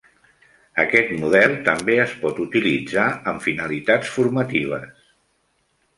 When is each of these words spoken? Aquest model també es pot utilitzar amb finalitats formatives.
Aquest 0.83 1.11
model 1.23 1.53
també 1.67 1.99
es 2.05 2.15
pot 2.23 2.41
utilitzar 2.45 3.07
amb 3.33 3.45
finalitats 3.51 4.11
formatives. 4.19 5.09